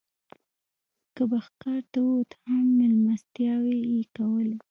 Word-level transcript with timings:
که 1.15 1.21
به 1.29 1.37
ښکار 1.45 1.81
ته 1.91 1.99
ووت 2.05 2.31
هم 2.47 2.65
مېلمستیاوې 2.77 3.77
یې 3.91 4.01
کولې. 4.15 4.57